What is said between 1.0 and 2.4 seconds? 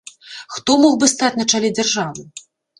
бы стаць на чале дзяржавы?